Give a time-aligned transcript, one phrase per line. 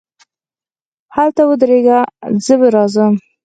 [1.15, 1.99] هلته ودرېږه،
[2.45, 3.13] زه راځم.